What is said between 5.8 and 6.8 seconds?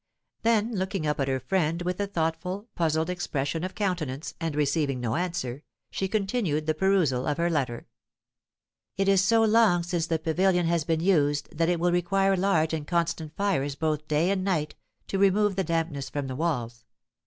she continued the